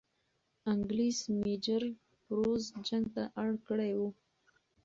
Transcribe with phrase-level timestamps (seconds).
[0.71, 1.83] انګلیس میجر
[2.25, 4.09] بروز جنگ ته اړ کړی وو.